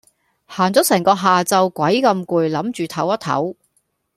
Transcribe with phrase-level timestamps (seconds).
[0.47, 3.55] 行咗成個下晝鬼咁攰諗住抖一抖